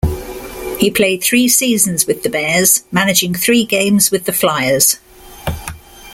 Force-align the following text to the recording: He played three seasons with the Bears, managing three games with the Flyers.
He 0.79 0.89
played 0.89 1.21
three 1.21 1.47
seasons 1.47 2.07
with 2.07 2.23
the 2.23 2.29
Bears, 2.31 2.81
managing 2.91 3.35
three 3.35 3.63
games 3.65 4.09
with 4.09 4.23
the 4.25 4.31
Flyers. 4.33 4.97